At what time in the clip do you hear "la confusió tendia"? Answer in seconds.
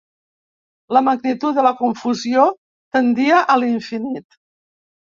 1.67-3.47